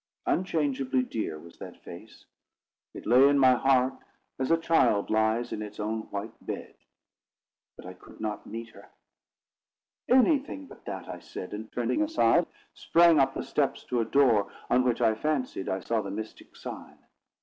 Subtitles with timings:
[0.25, 2.25] Unchangeably dear was that face.
[2.95, 3.93] It lay in my heart
[4.39, 6.73] as a child lies in its own white bed;
[7.77, 8.89] but I could not meet her.
[10.09, 14.51] "Anything but that," I said, and, turning aside, sprang up the steps to a door,
[14.71, 16.97] on which I fancied I saw the mystic sign.